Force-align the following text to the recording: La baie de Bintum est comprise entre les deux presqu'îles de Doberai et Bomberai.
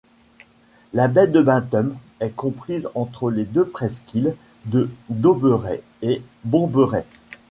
La 0.93 1.07
baie 1.07 1.27
de 1.27 1.43
Bintum 1.43 1.95
est 2.21 2.35
comprise 2.35 2.89
entre 2.95 3.29
les 3.29 3.45
deux 3.45 3.65
presqu'îles 3.67 4.35
de 4.65 4.89
Doberai 5.09 5.83
et 6.01 6.23
Bomberai. 6.43 7.05